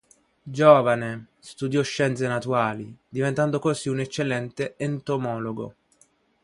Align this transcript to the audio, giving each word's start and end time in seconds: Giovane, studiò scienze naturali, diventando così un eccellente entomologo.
Giovane, 0.41 1.27
studiò 1.37 1.83
scienze 1.83 2.25
naturali, 2.25 2.91
diventando 3.07 3.59
così 3.59 3.87
un 3.87 3.99
eccellente 3.99 4.73
entomologo. 4.77 5.75